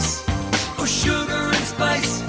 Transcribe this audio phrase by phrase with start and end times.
[0.00, 2.22] Scandal and or sugar and spice.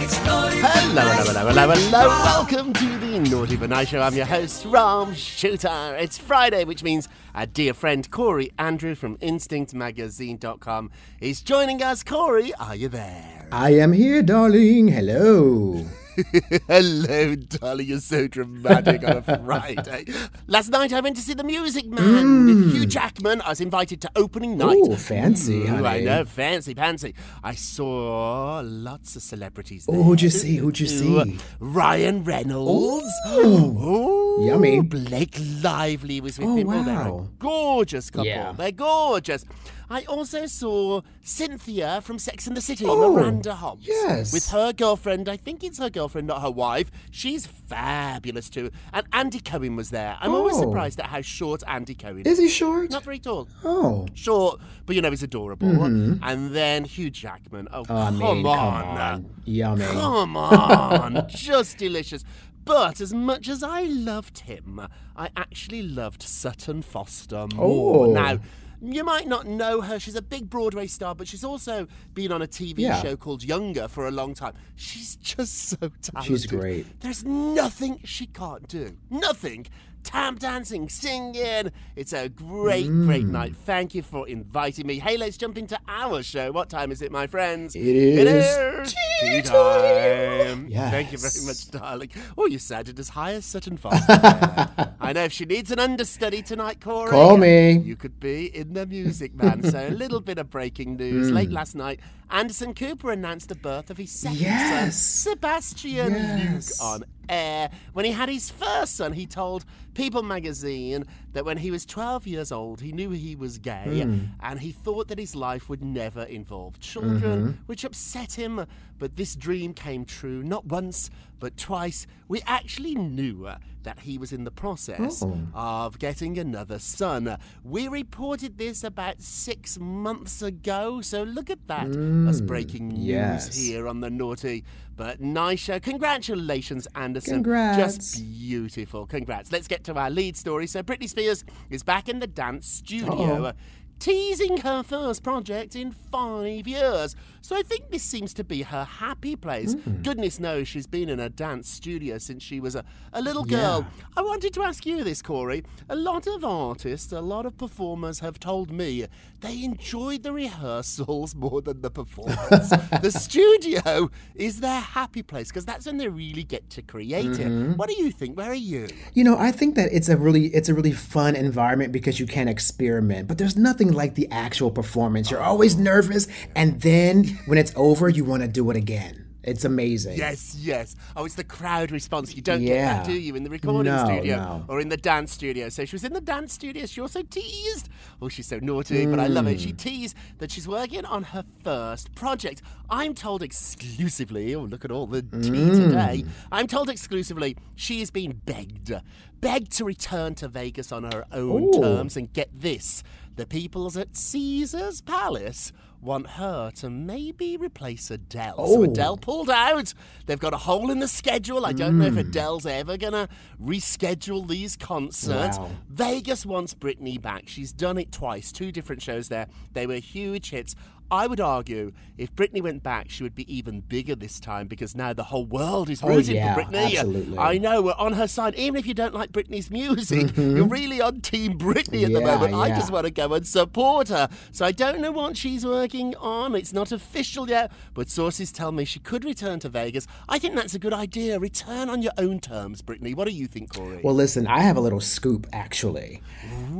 [0.00, 2.08] It's naughty Hello, hello, hello, hello, hello.
[2.08, 4.00] Welcome to the Naughty But Nice Show.
[4.00, 5.96] I'm your host, Rob Shuter.
[5.98, 10.90] It's Friday, which means our dear friend Corey Andrew from InstinctMagazine.com
[11.20, 12.04] is joining us.
[12.04, 13.48] Corey, are you there?
[13.50, 14.88] I am here, darling.
[14.88, 15.84] Hello.
[16.66, 17.86] Hello, darling.
[17.86, 20.04] You're so dramatic on a Friday.
[20.08, 20.26] Eh?
[20.46, 22.88] Last night I went to see The Music Man with Hugh mm.
[22.88, 23.40] Jackman.
[23.42, 24.78] I was invited to opening night.
[24.78, 27.14] Ooh, fancy, mm, Ooh, I know, fancy, fancy.
[27.44, 29.96] I saw lots of celebrities there.
[29.96, 30.56] Oh, who'd you see?
[30.56, 31.38] Who'd you see?
[31.60, 33.12] Ryan Reynolds.
[33.28, 33.78] Ooh.
[33.78, 34.80] Ooh, Yummy.
[34.80, 36.68] Blake Lively was with Oh, him.
[36.68, 37.28] Oh, they're a wow.
[37.38, 38.26] gorgeous couple.
[38.26, 38.52] Yeah.
[38.52, 39.44] They're gorgeous.
[39.90, 43.86] I also saw Cynthia from Sex and the City, Oh, Miranda Hobbs.
[43.86, 44.32] yes.
[44.32, 46.90] With her girlfriend, I think it's her girlfriend, not her wife.
[47.10, 48.70] She's fabulous too.
[48.92, 50.16] And Andy Cohen was there.
[50.20, 50.60] I'm always Oh.
[50.62, 52.90] surprised at how short Andy Cohen Is he short?
[52.90, 53.48] Not very tall.
[53.64, 54.06] Oh.
[54.14, 55.68] Short, but you know, he's adorable.
[55.84, 57.68] And then Hugh Jackman.
[57.72, 57.92] Oh, Mm-hmm.
[57.92, 58.82] I come, mean, on.
[58.82, 59.34] come on.
[59.44, 59.84] Yummy.
[59.86, 61.26] Come on.
[61.28, 62.24] Just delicious.
[62.64, 68.06] But as much as I loved him, I actually loved Sutton Foster more.
[68.08, 68.12] Oh.
[68.12, 68.40] Now,
[68.80, 69.98] you might not know her.
[69.98, 73.00] She's a big Broadway star, but she's also been on a TV Yeah.
[73.02, 74.54] show called Younger for a long time.
[74.76, 76.24] She's just so talented.
[76.24, 77.00] She's great.
[77.00, 78.96] There's nothing she can't do.
[79.10, 79.66] Nothing.
[80.08, 81.70] Tap dancing, singing.
[81.94, 83.30] It's a great, great Mm.
[83.30, 83.54] night.
[83.66, 84.98] Thank you for inviting me.
[85.00, 86.50] Hey, let's jump into our show.
[86.50, 87.76] What time is it, my friends?
[87.76, 88.46] It It is
[88.86, 90.66] is tea time.
[90.70, 90.90] Yes.
[90.90, 92.08] Thank you very much, darling.
[92.38, 94.94] Oh, you sounded as high as Sutton Foster.
[94.98, 97.10] I know if she needs an understudy tonight, Corey.
[97.10, 97.72] Call me.
[97.78, 99.62] You could be in the Music Man.
[99.62, 101.30] so a little bit of breaking news.
[101.30, 104.96] Late last night, Anderson Cooper announced the birth of his second Yes.
[104.96, 106.80] son, Sebastian Yes.
[106.80, 107.70] Luke, on air.
[107.92, 111.04] When he had his first son, he told People magazine
[111.38, 114.24] that when he was 12 years old, he knew he was gay hmm.
[114.40, 117.62] and he thought that his life would never involve children, mm-hmm.
[117.66, 118.66] which upset him.
[118.98, 122.08] But this dream came true not once, but twice.
[122.26, 123.48] We actually knew
[123.84, 125.38] that he was in the process oh.
[125.54, 127.38] of getting another son.
[127.62, 132.46] We reported this about six months ago, so look at that as mm.
[132.46, 133.56] breaking news yes.
[133.56, 134.64] here on the Naughty
[134.98, 135.78] but Nice Show.
[135.78, 137.34] Congratulations, Anderson.
[137.34, 137.78] Congrats.
[137.78, 139.06] Just beautiful.
[139.06, 139.52] Congrats.
[139.52, 140.66] Let's get to our lead story.
[140.66, 141.27] So, Britney Spears
[141.70, 143.46] is back in the dance studio.
[143.46, 143.52] Uh-oh.
[143.98, 147.16] teasing her first project in five years.
[147.40, 149.74] So I think this seems to be her happy place.
[149.74, 150.02] Hmm.
[150.02, 153.86] Goodness knows she's been in a dance studio since she was a, a little girl.
[154.16, 155.64] I wanted to ask you this, Corey.
[155.88, 159.06] A lot of artists, a lot of performers have told me
[159.40, 162.68] they enjoyed the rehearsals more than the performance.
[163.02, 167.72] the studio is their happy place because that's when they really get to create Mm-hmm.
[167.72, 167.76] it.
[167.78, 168.36] What do you think?
[168.36, 168.88] Where are you?
[169.14, 172.26] You know, I think that it's a really it's a really fun environment because you
[172.26, 175.30] can experiment, but there's nothing like the actual performance.
[175.30, 179.24] You're always nervous and then when it's over, you want to do it again.
[179.44, 180.18] It's amazing.
[180.18, 180.94] Yes, yes.
[181.16, 182.34] Oh, it's the crowd response.
[182.34, 184.64] You don't get that, do you, in the recording No, studio no.
[184.68, 185.70] or in the dance studio?
[185.70, 186.84] So she was in the dance studio.
[186.84, 187.88] She also teased.
[188.20, 189.56] Oh, she's so naughty, but I love it.
[189.56, 189.60] Mm.
[189.60, 192.60] She teased that she's working on her first project.
[192.90, 194.54] I'm told exclusively.
[194.54, 195.86] Oh, look at all the tea Mm.
[195.86, 196.24] today.
[196.52, 198.92] I'm told exclusively she is being begged,
[199.40, 201.80] begged to return to Vegas on her own Ooh.
[201.80, 202.16] terms.
[202.18, 203.02] And get this:
[203.36, 208.56] the peoples at Caesar's Palace want her to maybe replace Adele.
[208.56, 208.82] So Oh.
[208.84, 209.92] Adele pulled out.
[210.26, 211.66] They've got a hole in the schedule.
[211.66, 212.20] I don't know if Mm.
[212.28, 213.28] Adele's ever going to
[213.60, 215.58] reschedule these concerts.
[215.58, 215.70] Wow.
[215.88, 217.44] Vegas wants Britney back.
[217.48, 219.46] She's done it twice, two different shows there.
[219.72, 220.74] They were huge hits.
[221.10, 224.94] I would argue if Britney went back, she would be even bigger this time because
[224.94, 226.94] now the whole world is Oh, rooting yeah, for Britney.
[226.96, 227.38] absolutely.
[227.38, 228.54] I know we're on her side.
[228.56, 232.26] Even if you don't like Britney's music, you're really on Team Britney at the Mm-hmm.
[232.26, 232.54] Yeah, moment.
[232.54, 234.28] I just want to go and support her.
[234.52, 236.54] So I don't know what she's working on.
[236.54, 240.06] It's not official yet, but sources tell me she could return to Vegas.
[240.28, 241.38] I think that's a good idea.
[241.38, 243.14] Return on your own terms, Britney.
[243.14, 244.00] What do you think, Corey?
[244.02, 246.22] Well, listen, I have a little scoop actually.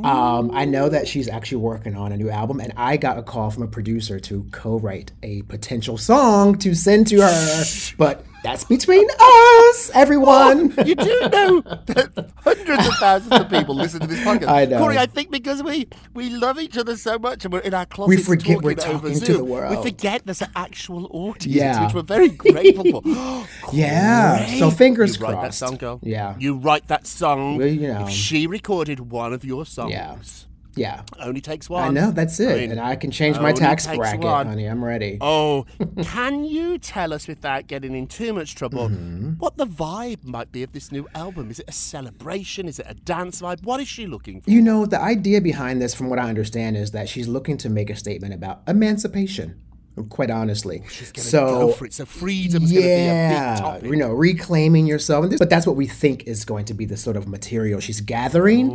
[0.04, 3.22] Um, I know that she's actually working on a new album, and I got a
[3.22, 7.64] call from a producer to co write a potential song to send to her.
[7.96, 10.72] But that's between us, oh, everyone.
[10.86, 14.48] you do know that hundreds of thousands of people listen to this podcast.
[14.48, 14.78] I know.
[14.78, 17.84] Corey, I think because we, we love each other so much and we're in our
[17.86, 19.76] closets We forget talking we're talking to Zoom, the world.
[19.76, 21.84] We forget there's an actual audience, Yeah.
[21.86, 23.46] which we're very grateful for.
[23.72, 25.58] Yeah, so fingers you write that crossed.
[25.58, 26.00] song, girl.
[26.02, 26.34] Yeah.
[26.38, 27.58] You write that song.
[27.58, 28.02] Well, you know.
[28.06, 30.16] If she recorded one of your songs, Yeah.
[30.78, 31.02] Yeah.
[31.20, 31.84] only takes one.
[31.84, 32.56] I know, that's it.
[32.60, 34.46] mean, and I can change my tax bracket, one.
[34.46, 34.66] honey.
[34.66, 35.18] I'm ready.
[35.20, 35.66] Oh,
[36.02, 39.30] can you tell us without getting in too much trouble Mm-hmm.
[39.38, 41.50] what the vibe might be of this new album?
[41.50, 42.68] Is it a celebration?
[42.68, 43.62] Is it a dance vibe?
[43.64, 44.50] What is she looking for?
[44.50, 47.68] You know, the idea behind this, from what I understand, is that she's looking to
[47.68, 49.60] make a statement about emancipation.
[50.10, 51.92] Quite honestly, She's gonna so go for it.
[51.92, 53.90] So freedom's gonna be a big yeah, topic.
[53.90, 56.84] you know, reclaiming yourself, and this, but that's what we think is going to be
[56.84, 58.68] the sort of material she's gathering,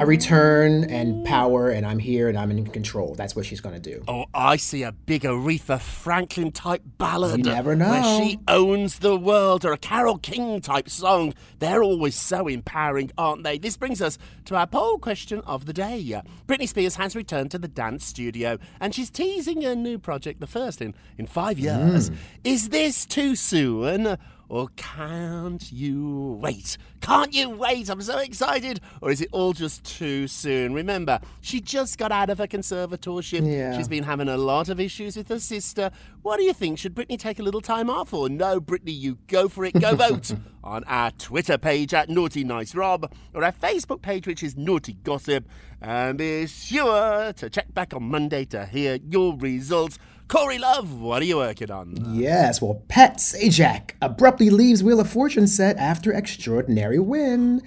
[0.00, 3.14] a return and power, and I'm here and I'm in control.
[3.14, 4.02] That's what she's going to do.
[4.08, 7.38] Oh, I see a big Aretha Franklin type ballad.
[7.38, 7.90] You never know.
[7.90, 11.34] Where she owns the world, or a Carole King type song.
[11.58, 13.58] They're always so empowering, aren't they?
[13.58, 16.20] This brings us to our poll question of the day.
[16.46, 20.46] Britney Spears has returned to the dance studio, and she's teasing her new project, the
[20.46, 22.10] first in, in five years.
[22.10, 22.16] Mm.
[22.44, 24.18] Is this too soon?
[24.48, 26.76] Or can't you wait?
[27.00, 27.88] Can't you wait?
[27.88, 28.80] I'm so excited.
[29.00, 30.74] Or is it all just too soon?
[30.74, 33.50] Remember, she just got out of her conservatorship.
[33.50, 33.76] Yeah.
[33.76, 35.90] She's been having a lot of issues with her sister.
[36.22, 36.78] What do you think?
[36.78, 38.12] Should Britney take a little time off?
[38.12, 39.78] Or no, Britney, you go for it.
[39.80, 44.42] Go vote on our Twitter page at Naughty Nice Rob or our Facebook page, which
[44.42, 45.46] is Naughty Gossip.
[45.80, 49.98] And be sure to check back on Monday to hear your results.
[50.26, 52.14] Corey Love, what are you working on?
[52.14, 57.62] Yes, well, Pat Sajak abruptly leaves Wheel of Fortune set after extraordinary win.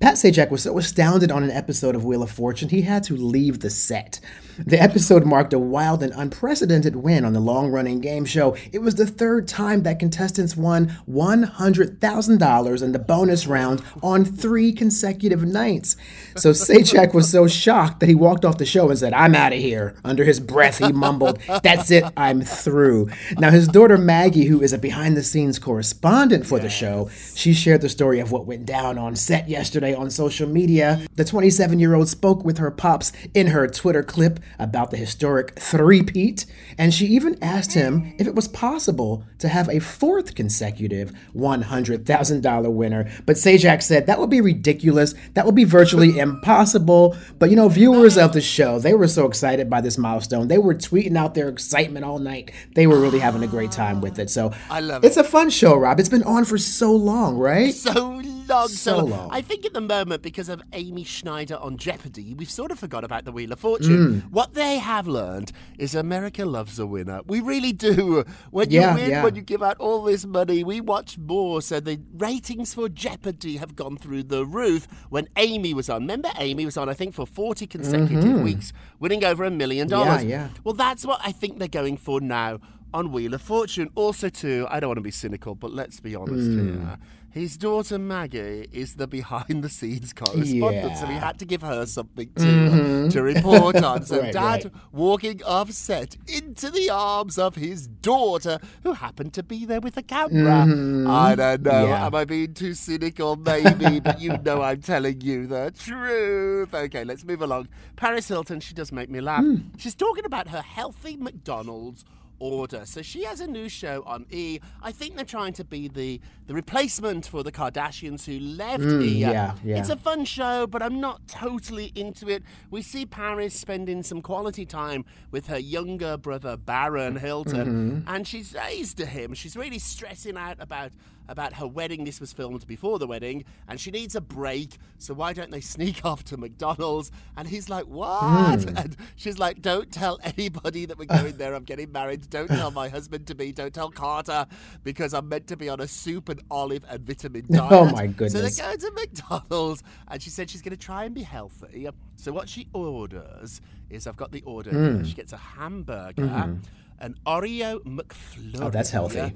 [0.00, 3.14] Pat Sajak was so astounded on an episode of Wheel of Fortune, he had to
[3.16, 4.20] leave the set.
[4.58, 8.56] The episode marked a wild and unprecedented win on the long running game show.
[8.72, 14.72] It was the third time that contestants won $100,000 in the bonus round on three
[14.72, 15.96] consecutive nights.
[16.38, 19.52] So Sajak was so shocked that he walked off the show and said, I'm out
[19.52, 19.94] of here.
[20.04, 23.10] Under his breath, he mumbled, That's it, I'm through.
[23.38, 27.52] Now, his daughter Maggie, who is a behind the scenes correspondent for the show, she
[27.52, 31.06] shared the story of what went down on set yesterday on social media.
[31.16, 35.58] The 27 year old spoke with her pops in her Twitter clip about the historic
[35.58, 41.12] three-peat, and she even asked him if it was possible to have a fourth consecutive
[41.34, 43.10] $100,000 winner.
[43.26, 45.14] But Sajak said that would be ridiculous.
[45.34, 47.16] That would be virtually impossible.
[47.38, 50.48] But you know, viewers of the show, they were so excited by this milestone.
[50.48, 52.50] They were tweeting out their excitement all night.
[52.74, 54.30] They were really having a great time with it.
[54.30, 56.00] So I love It's a fun show, Rob.
[56.00, 57.74] It's been on for so long, right?
[57.74, 59.28] So long, So long.
[59.30, 63.04] I think at the moment, because of Amy Schneider on Jeopardy, we've sort of forgot
[63.04, 64.22] about the Wheel of Fortune.
[64.22, 64.30] Mm.
[64.30, 67.20] What they have learned is America loves a winner.
[67.26, 68.24] We really do.
[68.50, 69.22] When Yeah, you win, yeah.
[69.24, 71.60] when you give out all this money, we watch more.
[71.62, 74.86] So the ratings for Jeopardy have gone through the roof.
[75.10, 79.24] When Amy was on, remember Amy was on, I think, for 40 consecutive weeks, winning
[79.24, 80.20] over a million dollars.
[80.20, 80.30] Mm-hmm.
[80.30, 80.48] yeah.
[80.64, 82.60] Well, that's what I think they're going for now
[82.94, 83.90] on Wheel of Fortune.
[83.94, 86.78] Also, too, I don't want to be cynical, but let's be honest Hmm.
[86.86, 86.98] here.
[87.30, 91.20] His daughter Maggie is the behind the scenes correspondent, so we Yeah.
[91.26, 94.02] had to give her something to, to report on.
[94.08, 94.72] So, Right, Dad right.
[94.92, 99.96] walking off set into the arms of his daughter, who happened to be there with
[99.98, 100.62] a camera.
[100.62, 101.70] I don't know.
[101.70, 101.88] Mm-hmm.
[101.88, 102.06] Yeah.
[102.06, 103.36] Am I being too cynical?
[103.36, 106.72] Maybe, but you know I'm telling you the truth.
[106.72, 107.68] Okay, let's move along.
[107.96, 109.42] Paris Hilton, she does make me laugh.
[109.44, 109.56] Hmm.
[109.76, 112.04] She's talking about her healthy McDonald's
[112.40, 112.82] order.
[112.84, 114.60] So she has a new show on E.
[114.82, 118.86] I think they're trying to be the the replacement for the Kardashians who left E.
[118.86, 119.78] Hmm, yeah, yeah.
[119.78, 122.42] It's a fun show, but I'm not totally into it.
[122.70, 127.58] We see Paris spending some quality time with her younger brother Baron Hilton,
[128.02, 128.08] Mm-hmm.
[128.14, 130.92] and she says to him, she's really stressing out about
[131.28, 132.04] about her wedding.
[132.04, 134.78] This was filmed before the wedding, and she needs a break.
[134.98, 137.10] So why don't they sneak off to McDonald's?
[137.36, 138.76] And he's like, "What?" Hmm.
[138.76, 141.54] And she's like, "Don't tell anybody that we're going there.
[141.54, 142.28] I'm getting married.
[142.30, 143.52] Don't tell my husband to be.
[143.52, 144.46] Don't tell Carter
[144.84, 148.06] because I'm meant to be on a soup and olive and vitamin diet." Oh, my
[148.06, 148.32] goodness!
[148.56, 151.88] So they go to McDonald's, and she said she's going to try and be healthy.
[152.16, 154.70] So what she orders is, I've got the order.
[154.70, 155.04] Here.
[155.04, 156.58] She gets a hamburger,
[157.00, 158.52] an Oreo McFlurry.
[158.52, 158.62] Mm-hmm.
[158.62, 159.34] Oh, that's healthy.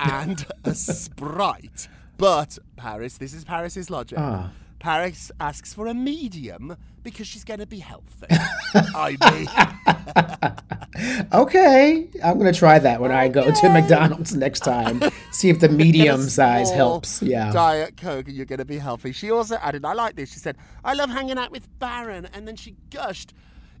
[0.00, 1.88] And a Sprite.
[2.18, 4.18] But Paris, this is Paris's logic.
[4.18, 4.52] Ah.
[4.78, 8.26] Paris asks for a medium because she's going to be healthy.
[8.74, 15.02] I mean, Okay, I'm gonna try that when I go to McDonald's next time.
[15.32, 17.20] See if the medium size helps.
[17.22, 17.50] Yeah.
[17.52, 19.12] Diet Coke and you're going to be healthy.
[19.12, 20.32] She also added, I like this.
[20.32, 22.28] She said, I love hanging out with Baron.
[22.32, 23.32] And then she gushed.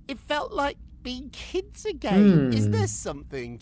[0.08, 2.52] It felt like being kids again.
[2.52, 2.72] Is Hmm.
[2.72, 3.60] there something,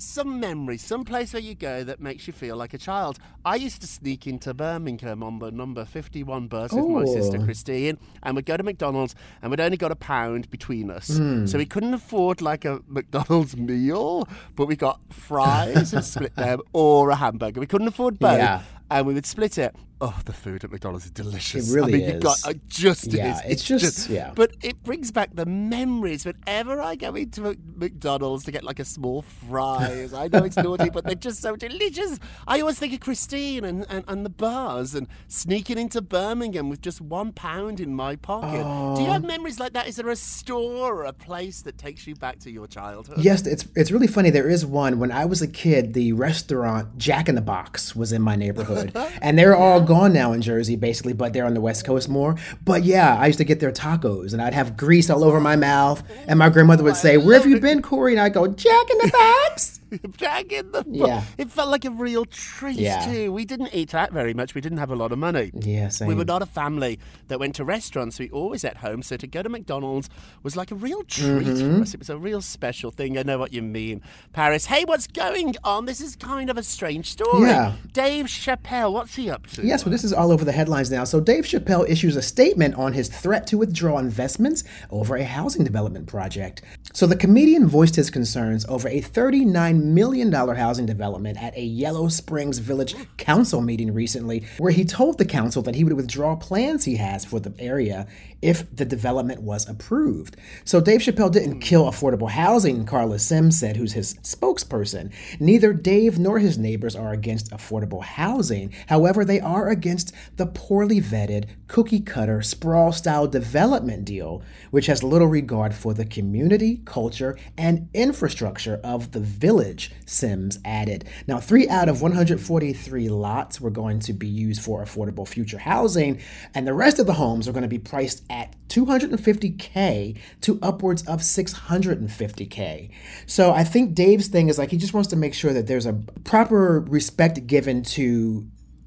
[0.00, 3.18] some memory, some place where you go that makes you feel like a child?
[3.44, 7.44] I used to sneak into Birmingham on the number 51 bus with my sister Oh.
[7.44, 11.16] Christine, and we'd go to McDonald's, and we'd only got a pound between us.
[11.16, 11.46] Hmm.
[11.46, 16.60] So we couldn't afford like a McDonald's meal, but we got fries and split them
[16.72, 17.60] or a hamburger.
[17.60, 18.38] We couldn't afford both.
[18.38, 18.62] Yeah.
[18.90, 19.74] And we would split it.
[20.02, 21.70] Oh, the food at McDonald's is delicious.
[21.70, 22.46] It really I mean, you got is.
[22.46, 23.52] uh, just Yeah, is.
[23.52, 24.32] it's just- yeah.
[24.34, 26.24] But it brings back the memories.
[26.24, 30.56] Whenever I go into Mc- McDonald's to get like a small fries, I know it's
[30.68, 32.18] naughty, but they're just so delicious.
[32.48, 36.80] I always think of Christine and, and, and the bars and sneaking into Birmingham with
[36.80, 38.62] just one pound in my pocket.
[38.96, 39.86] Do you have memories like that?
[39.86, 43.18] Is there a store or a place that takes you back to your childhood?
[43.18, 44.30] Yes, it's it's really funny.
[44.30, 44.98] There is one.
[44.98, 48.96] When I was a kid, the restaurant Jack in the Box was in my neighborhood,
[49.22, 51.12] and they're all gone now in Jersey, basically.
[51.12, 52.36] But they're on the West Coast more.
[52.64, 55.56] But yeah, I used to get their tacos, and I'd have grease all over my
[55.56, 58.90] mouth, and my grandmother would say, "Where have you been, Corey?" And I'd go, "Jack
[58.90, 59.79] in the Box."
[60.16, 61.22] Jack in the Yeah.
[61.38, 63.04] It felt like a real treat Yeah.
[63.06, 63.32] too.
[63.32, 64.54] We didn't eat out very much.
[64.54, 65.50] We didn't have a lot of money.
[65.54, 66.08] Yeah, same.
[66.08, 68.18] We were not a family that went to restaurants.
[68.18, 69.02] We always at home.
[69.02, 70.08] So to go to McDonald's
[70.42, 71.76] was like a real treat Mm-hmm.
[71.76, 71.94] for us.
[71.94, 73.16] It was a real special thing.
[73.18, 74.66] I know what you mean, Paris.
[74.66, 75.86] Hey, what's going on?
[75.86, 77.48] This is kind of a strange story.
[77.48, 77.74] Yeah.
[77.92, 79.66] Dave Chappelle, what's he up to?
[79.66, 81.04] Yes, well, this is all over the headlines now.
[81.04, 85.64] So, Dave Chappelle issues a statement on his threat to withdraw investments over a housing
[85.64, 86.62] development project.
[86.92, 92.08] So, the comedian voiced his concerns over a $39 million housing development at a Yellow
[92.08, 96.84] Springs Village council meeting recently, where he told the council that he would withdraw plans
[96.84, 98.06] he has for the area
[98.42, 100.36] if the development was approved.
[100.64, 101.58] So, Dave Chappelle didn't hmm.
[101.60, 105.12] kill affordable housing, Carla Sims said, who's his spokesperson.
[105.38, 108.72] Neither Dave nor his neighbors are against affordable housing.
[108.88, 115.02] However, they are against the poorly vetted, cookie cutter, sprawl style development deal, which has
[115.02, 119.69] little regard for the community, culture, and infrastructure of the village,
[120.06, 121.04] Sims added.
[121.26, 126.20] Now, three out of 143 lots were going to be used for affordable future housing,
[126.54, 131.02] and the rest of the homes are going to be priced at 250K to upwards
[131.06, 132.90] of 650K.
[133.26, 135.86] So I think Dave's thing is like he just wants to make sure that there's
[135.86, 138.46] a proper respect given to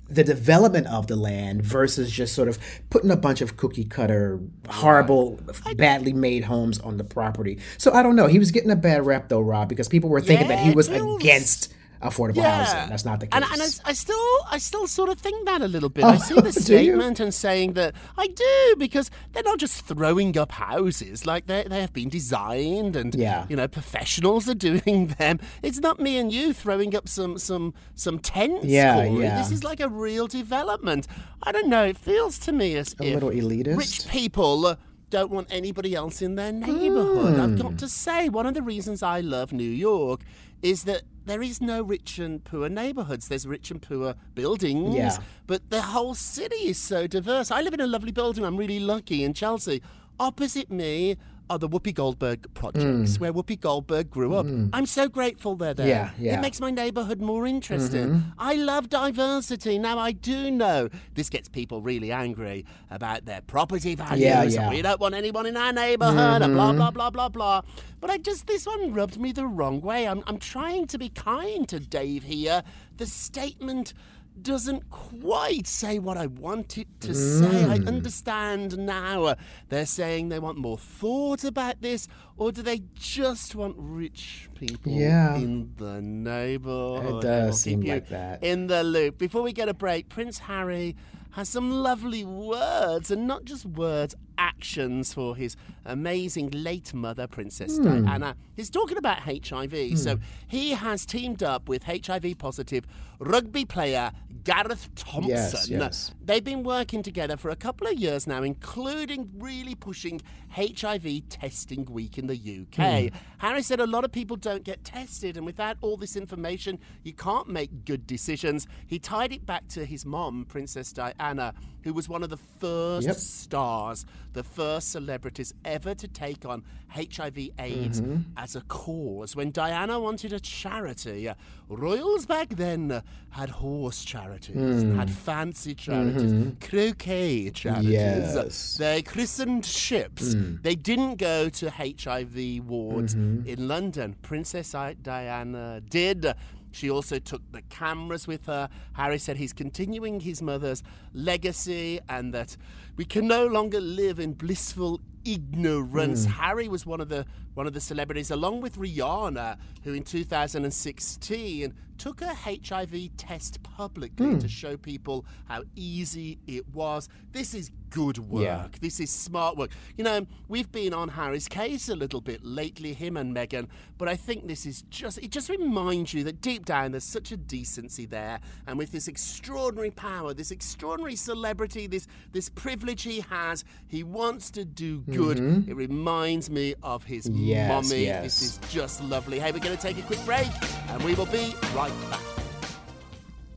[0.10, 4.40] the development of the land versus just sort of putting a bunch of cookie cutter,
[4.70, 5.40] horrible,
[5.76, 7.60] badly made homes on the property.
[7.78, 8.28] So I don't know.
[8.28, 10.90] He was getting a bad rap though, Rob, because people were thinking that he was
[10.90, 12.90] against affordable housing.
[12.90, 13.36] That's not the case.
[13.42, 16.04] And, and I, I still, I still sort of think that a little bit.
[16.04, 16.52] I see the do you?
[16.52, 21.64] statement and saying that I do because they're not just throwing up houses like they
[21.64, 23.46] they have been designed and Yeah.
[23.50, 25.40] you know professionals are doing them.
[25.62, 28.66] It's not me and you throwing up some some some tents.
[28.66, 29.24] Yeah, Corey.
[29.24, 29.38] yeah.
[29.38, 31.08] This is like a real development.
[31.44, 31.84] I don't know.
[31.86, 33.78] It feels to me as A if little elitist?
[33.78, 34.66] rich people.
[34.66, 34.76] uh,
[35.10, 37.40] Don't want anybody else in their neighborhood.
[37.40, 37.62] I've Hmm.
[37.62, 40.22] got to say, one of the reasons I love New York
[40.64, 43.28] is that there is no rich and poor neighborhoods.
[43.28, 45.18] There's rich and poor buildings, Yeah.
[45.46, 47.52] but the whole city is so diverse.
[47.52, 48.44] I live in a lovely building.
[48.44, 49.82] I'm really lucky in Chelsea.
[50.20, 51.18] Opposite me
[51.50, 53.20] are the Whoopi Goldberg projects, mm.
[53.20, 54.46] where Whoopi Goldberg grew up.
[54.46, 54.70] Mm.
[54.74, 55.88] I'm so grateful they're there.
[55.88, 56.38] Yeah, yeah.
[56.38, 58.08] It makes my neighborhood more interesting.
[58.08, 58.30] Mm-hmm.
[58.40, 59.78] I love diversity.
[59.78, 64.22] Now, I do know this gets people really angry about their property values.
[64.22, 64.70] Yeah, yeah.
[64.70, 66.96] We don't want anyone in our neighborhood, and blah, blah, mm-hmm.
[66.96, 67.62] blah, blah, blah.
[68.00, 70.08] But I just, this one rubbed me the wrong way.
[70.08, 72.64] I'm, I'm trying to be kind to Dave here.
[72.98, 73.94] The statement
[74.42, 77.64] doesn't quite say what I want it to say.
[77.66, 77.88] I mm.
[77.88, 79.36] understand now.
[79.70, 84.92] They're saying they want more thought about this, or do they just want rich people
[84.92, 85.36] Yeah.
[85.36, 87.24] in the neighborhood?
[87.24, 88.44] It does seem like that.
[88.44, 89.18] In the loop.
[89.18, 90.96] Before we get a break, Prince Harry
[91.32, 97.78] has some lovely words, and not just words, actions for his amazing late mother, Princess
[97.78, 98.06] Hmm.
[98.06, 98.36] Diana.
[98.56, 99.96] He's talking about HIV.
[99.98, 102.86] So he has teamed up with HIV positive
[103.20, 104.12] rugby player
[104.44, 105.30] Gareth Thompson.
[105.32, 106.12] Yes, yes.
[106.24, 111.86] They've been working together for a couple of years now, including really pushing HIV testing
[111.86, 113.12] week in the UK.
[113.12, 113.18] Hmm.
[113.40, 117.14] Harry said a lot of people don't get tested, and without all this information, you
[117.14, 118.68] can't make good decisions.
[118.88, 121.54] He tied it back to his mom, Princess Diana,
[121.84, 123.16] who was one of the first Yep.
[123.18, 128.22] stars, the first celebrities ever to take on HIV AIDS Mm-hmm.
[128.38, 129.36] as a cause.
[129.36, 131.30] When Diana wanted a charity,
[131.70, 134.96] royals back then had horse charities, Mm.
[134.96, 137.86] had fancy charities, croquet charities.
[137.86, 138.36] Mm-hmm.
[138.46, 138.78] Yes.
[138.78, 140.36] They christened ships.
[140.62, 144.16] They didn't go to HIV wards in London.
[144.22, 144.74] Princess
[145.04, 146.34] Diana did.
[146.74, 148.68] She also took the cameras with her.
[148.94, 152.58] Harry said he's continuing his mother's legacy and that
[152.98, 156.26] we can no longer live in blissful ignorance.
[156.26, 156.32] Hmm.
[156.32, 161.74] Harry was one of the one of the celebrities, along with Rihanna, who in 2016
[161.98, 164.40] took a HIV test publicly hmm.
[164.40, 167.10] to show people how easy it was.
[167.32, 168.44] This is good work.
[168.44, 168.68] Yeah.
[168.82, 169.70] This is smart work.
[169.98, 173.68] You know, we've been on Harry's case a little bit lately, him and Meghan,
[174.00, 177.32] but I think this is just, it just reminds you that deep down there's such
[177.32, 178.40] a decency there.
[178.66, 184.50] And with this extraordinary power, this extraordinary celebrity, this, this privilege he has, he wants
[184.52, 185.68] to do good.
[185.70, 187.44] It reminds me of his Mm-hmm.
[187.44, 188.04] Yes, mummy.
[188.06, 188.24] yes.
[188.24, 189.40] This is just lovely.
[189.40, 190.48] Hey, we're going to take a quick break
[190.90, 192.20] and we will be right back.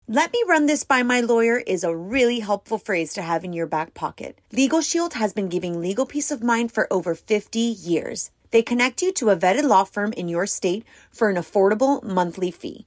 [0.09, 3.53] Let me run this by my lawyer is a really helpful phrase to have in
[3.53, 4.39] your back pocket.
[4.53, 8.31] Legal Shield has been giving legal peace of mind for over 50 years.
[8.53, 12.53] They connect you to a vetted law firm in your state for an affordable monthly
[12.53, 12.87] fee.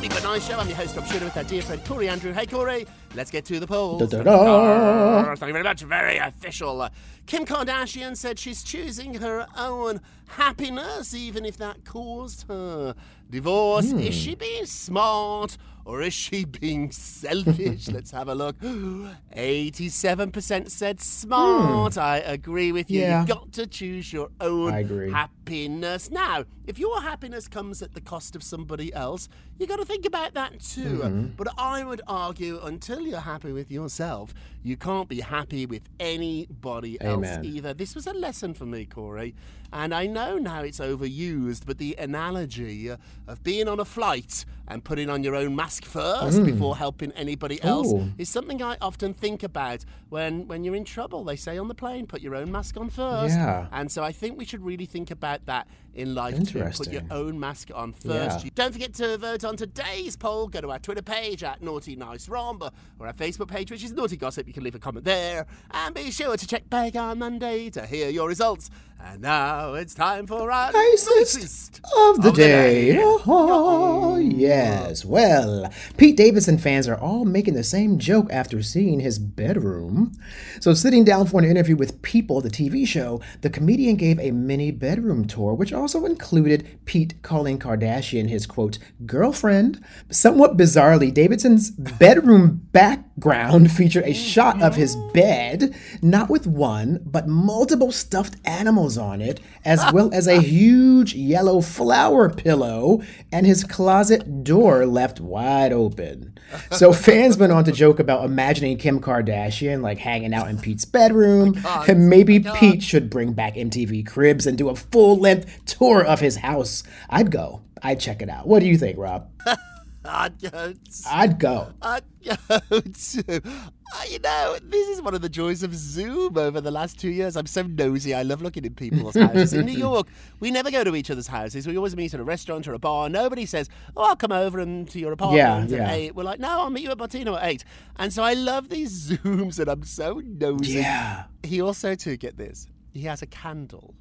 [0.00, 0.58] Naughty But Nice Show.
[0.58, 2.32] I'm your host, Rob Shuter, with our dear friend Corey Andrew.
[2.32, 4.08] Hey, Corey, let's get to the polls.
[4.08, 5.36] Da-da-da.
[5.36, 5.82] Thank you very much.
[5.82, 6.88] Very official.
[7.26, 12.94] Kim Kardashian said she's choosing her own happiness, even if that caused her
[13.28, 13.92] divorce.
[13.92, 14.38] Is she hmm.
[14.38, 17.88] being smart or is she being selfish?
[17.88, 18.58] Let's have a look.
[18.58, 21.94] 87% said smart.
[21.94, 22.00] Hmm.
[22.00, 23.00] I agree with you.
[23.00, 23.20] Yeah.
[23.20, 26.10] You've got to choose your own happiness.
[26.10, 30.06] Now, if your happiness comes at the cost of somebody else, you got to think
[30.06, 31.00] about that too.
[31.02, 31.26] Mm-hmm.
[31.36, 37.00] But I would argue until you're happy with yourself, you can't be happy with anybody
[37.00, 37.74] else either.
[37.74, 39.34] This was a lesson for me, Corey.
[39.72, 44.82] And I know now it's overused, but the analogy of being on a flight and
[44.84, 48.06] putting on your own mask first before helping anybody else Mm.
[48.08, 48.12] Ooh.
[48.18, 51.24] is something I often think about when, when you're in trouble.
[51.24, 53.34] They say on the plane, put your own mask on first.
[53.34, 53.66] Yeah.
[53.72, 56.62] And so I think we should really think about that in life too.
[56.76, 58.44] Put your own mask on first.
[58.44, 58.50] Yeah.
[58.54, 60.46] Don't forget to vote on today's poll.
[60.48, 62.62] Go to our Twitter page at Naughty Nice Rob
[62.98, 64.46] or our Facebook page, which is Naughty Gossip.
[64.50, 65.46] You can leave a comment there.
[65.70, 68.68] And be sure to check back on Monday to hear your results.
[69.02, 72.92] And now it's time for our Nicest of the of the day.
[72.92, 73.02] day.
[73.02, 75.04] Oh, yes.
[75.04, 80.12] Well, Pete Davidson fans are all making the same joke after seeing his bedroom.
[80.60, 84.32] So, sitting down for an interview with People, the TV show, the comedian gave a
[84.32, 89.82] mini bedroom tour, which also included Pete calling Kardashian his quote, girlfriend.
[90.10, 97.26] Somewhat bizarrely, Davidson's bedroom background featured a shot of his bed, not with one, but
[97.28, 103.64] multiple stuffed animals on it, as well as a huge yellow flower pillow, and his
[103.64, 106.38] closet door left wide open.
[106.72, 110.84] So fans went on to joke about imagining Kim Kardashian like hanging out in Pete's
[110.84, 116.20] bedroom, and maybe Pete should bring back MTV Cribs and do a full-length tour of
[116.20, 116.82] his house.
[117.08, 117.62] I'd go.
[117.82, 118.46] I'd check it out.
[118.46, 119.28] What do you think, Rob?
[120.04, 120.74] I'd go.
[121.10, 121.72] I'd go.
[121.82, 123.42] I'd go to.
[123.44, 127.10] Uh, You know, this is one of the joys of Zoom over the last two
[127.10, 127.36] years.
[127.36, 128.14] I'm so nosy.
[128.14, 129.52] I love looking in people's houses.
[129.52, 130.06] In New York,
[130.38, 131.66] we never go to each other's houses.
[131.66, 133.08] We always meet at a restaurant or a bar.
[133.10, 135.92] Nobody says, "Oh, I'll come over and to your apartment Yeah, at yeah.
[135.92, 136.14] 8.
[136.14, 137.64] We're like, "No, I'll meet you at Martino at 8.
[137.96, 140.74] And so I love these Zooms, and I'm so nosy.
[140.78, 141.24] Yeah.
[141.42, 142.68] He also, too, get this.
[142.92, 143.94] He has a candle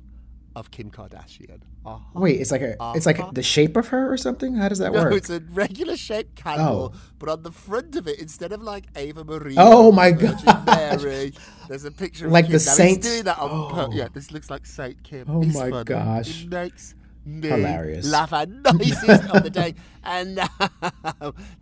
[0.56, 1.62] of Kim Kardashian.
[1.86, 1.98] Uh-huh.
[2.20, 4.56] Wait, it's like a, it's like the shape of her or something.
[4.56, 5.14] How does that No, work?
[5.14, 7.00] it's a regular shaped candle, Oh.
[7.20, 10.44] but on the front of it, instead of like Ava Marie, Oh, my god.
[10.66, 11.34] Mary,
[11.68, 12.52] there's a picture of Like Kim.
[12.54, 13.90] the Now, saint- doing that on Oh.
[13.94, 15.26] yeah, this looks like Saint Kim.
[15.30, 16.44] Oh, It's my gosh.
[16.44, 18.10] It makes me Hilarious.
[18.10, 19.76] laugh and nicest of the day.
[20.04, 20.48] And now,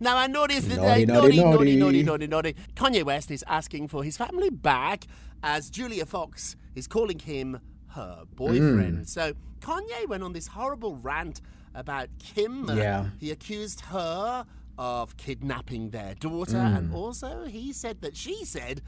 [0.00, 1.76] now of the Naughty, day, naughty, naughty, naughty, naughty.
[1.76, 2.54] naughty, naughty, naughty.
[2.76, 5.04] Kanye West is asking for his family back
[5.42, 8.98] as Julia Fox is calling him her boyfriend.
[9.00, 9.08] Mm.
[9.08, 11.40] So Kanye went on this horrible rant
[11.74, 12.68] about Kim.
[12.74, 13.06] Yeah.
[13.18, 14.44] He accused her
[14.78, 16.76] of kidnapping their daughter, Mm.
[16.78, 18.80] and also he said that she said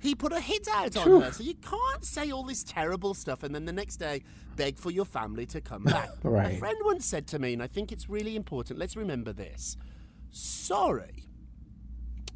[0.00, 1.32] he put a hit out on her.
[1.32, 4.22] So you can't say all this terrible stuff and then the next day
[4.56, 6.08] beg for your family to come back.
[6.24, 9.76] A friend once said to me, and I think it's really important, let's remember this
[10.30, 11.24] sorry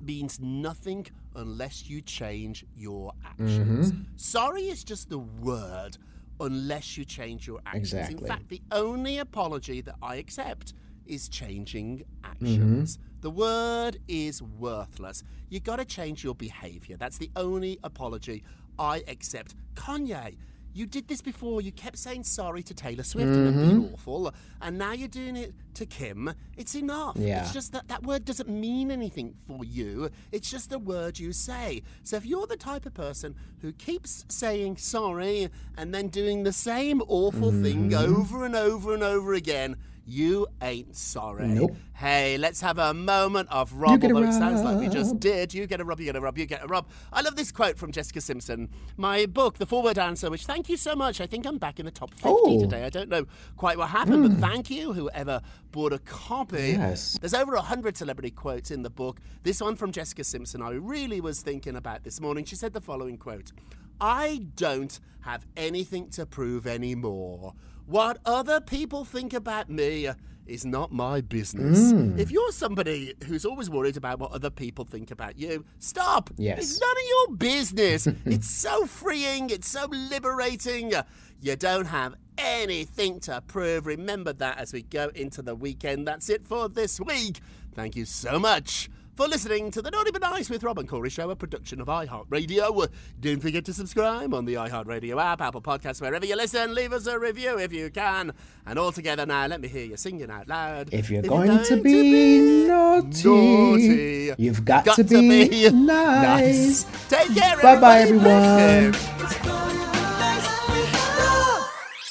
[0.00, 3.92] means nothing unless you change your actions.
[3.92, 4.02] Mm-hmm.
[4.16, 5.98] Sorry is just the word
[6.40, 8.08] unless you change your actions.
[8.08, 10.74] In fact, the only apology that I accept
[11.06, 12.96] is changing actions.
[12.96, 13.20] Mm-hmm.
[13.20, 15.22] The word is worthless.
[15.50, 16.96] You've got to change your behavior.
[16.96, 18.42] That's the only apology
[18.78, 19.54] I accept.
[19.74, 20.36] Kanye,
[20.72, 21.60] you did this before.
[21.60, 23.68] You kept saying sorry to Taylor Swift and Mm-hmm.
[23.80, 26.32] being awful, and now you're doing it to Kim.
[26.56, 27.16] It's enough.
[27.18, 27.42] Yeah.
[27.42, 30.10] It's just that that word doesn't mean anything for you.
[30.32, 31.82] It's just a word you say.
[32.04, 36.52] So if you're the type of person who keeps saying sorry and then doing the
[36.52, 38.14] same awful thing Mm-hmm.
[38.14, 39.76] over and over and over again,
[40.06, 41.46] you ain't sorry.
[41.48, 41.76] Nope.
[41.94, 45.52] Hey, let's have a moment of a although it sounds like we just did.
[45.52, 46.86] You get a rub, you get a rub, you get a rub.
[47.12, 48.68] I love this quote from Jessica Simpson.
[48.96, 51.20] My book, The Forward Answer, which thank you so much.
[51.20, 52.60] I think I'm back in the top 50 Oh.
[52.60, 52.84] today.
[52.84, 56.70] I don't know quite what happened, but thank you, whoever bought a copy.
[56.78, 57.18] Yes.
[57.20, 59.20] There's over a hundred celebrity quotes in the book.
[59.42, 62.44] This one from Jessica Simpson, I really was thinking about this morning.
[62.44, 63.52] She said the following quote
[64.00, 67.52] I don't have anything to prove anymore.
[67.86, 70.08] What other people think about me
[70.46, 71.92] is not my business.
[71.92, 72.18] Mm.
[72.18, 76.30] If you're somebody who's always worried about what other people think about you, stop.
[76.36, 76.58] Yes.
[76.58, 78.06] It's none of your business.
[78.26, 80.92] it's so freeing, it's so liberating.
[81.40, 83.86] You don't have anything to prove.
[83.86, 86.06] Remember that as we go into the weekend.
[86.06, 87.40] That's it for this week.
[87.74, 91.10] Thank you so much for listening to the Naughty But Nice with Rob and Corey
[91.10, 92.88] Show, a production of iHeartRadio.
[93.20, 96.74] Don't forget to subscribe on the iHeartRadio app, Apple Podcasts, wherever you listen.
[96.74, 98.32] Leave us a review if you can.
[98.64, 100.88] And all together now, let me hear you singing out loud.
[100.94, 106.84] If you're going to be naughty, naughty, you've got to be nice.
[107.10, 108.94] Take care, Bye-bye, everyone.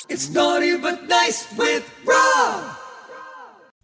[0.09, 2.78] It's naughty but nice with Rob.